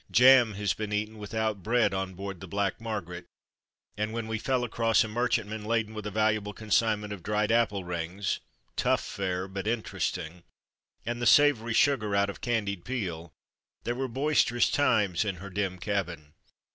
Jam 0.09 0.55
has 0.55 0.73
been 0.73 0.91
eaten 0.91 1.19
without 1.19 1.61
bread 1.61 1.93
on 1.93 2.15
board 2.15 2.39
the 2.39 2.47
Black 2.47 2.81
Margaret, 2.81 3.27
and 3.95 4.11
when 4.11 4.27
we 4.27 4.39
fell 4.39 4.63
across 4.63 5.03
a 5.03 5.07
merchantman 5.07 5.63
laden 5.63 5.93
with 5.93 6.07
a 6.07 6.09
valuable 6.09 6.53
consignment 6.53 7.13
of 7.13 7.21
dried 7.21 7.51
apple 7.51 7.83
ringstough 7.85 8.99
fare 8.99 9.47
but 9.47 9.67
interesting 9.67 10.41
and 11.05 11.21
the 11.21 11.27
savoury 11.27 11.73
sugar 11.75 12.15
out 12.15 12.31
of 12.31 12.41
candied 12.41 12.83
peel, 12.83 13.31
there 13.83 13.93
were 13.93 14.07
boisterous 14.07 14.71
times 14.71 15.23
in 15.23 15.35
her 15.35 15.51
dim 15.51 15.77
cabin. 15.77 16.33